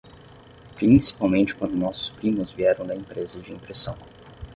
Principalmente 0.79 1.53
quando 1.53 1.77
nossos 1.77 2.09
primos 2.09 2.51
vieram 2.51 2.87
da 2.87 2.95
empresa 2.95 3.39
de 3.39 3.53
impressão. 3.53 3.95